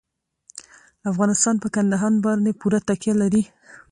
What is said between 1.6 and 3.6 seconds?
په کندهار باندې پوره تکیه لري.